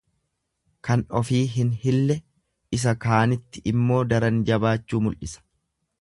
Kan 0.87 1.03
ofii 1.19 1.41
hin 1.57 1.69
hille 1.83 2.17
isa 2.79 2.95
kaanitti 3.07 3.65
immoo 3.73 4.03
daran 4.15 4.45
jabaachuu 4.49 5.03
mul'isa. 5.09 5.47